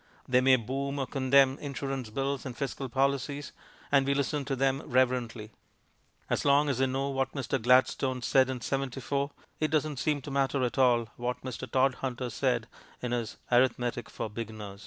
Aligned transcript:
They 0.27 0.41
may 0.41 0.55
boom 0.55 0.97
or 0.97 1.05
condemn 1.05 1.59
insurance 1.59 2.09
bills 2.09 2.43
and 2.43 2.57
fiscal 2.57 2.89
policies, 2.89 3.51
and 3.91 4.03
we 4.07 4.15
listen 4.15 4.45
to 4.45 4.55
them 4.55 4.81
reverently. 4.83 5.51
As 6.27 6.43
long 6.43 6.69
as 6.69 6.79
they 6.79 6.87
know 6.87 7.09
what 7.09 7.33
Mr. 7.33 7.61
Gladstone 7.61 8.23
said 8.23 8.49
in 8.49 8.61
'74, 8.61 9.29
it 9.59 9.69
doesn't 9.69 9.97
seem 9.97 10.19
to 10.23 10.31
matter 10.31 10.63
at 10.63 10.79
all 10.79 11.09
what 11.17 11.43
Mr. 11.43 11.69
Todhunter 11.69 12.31
said 12.31 12.65
in 13.03 13.11
his 13.11 13.37
"Arithmetic 13.51 14.09
for 14.09 14.27
Beginners." 14.27 14.79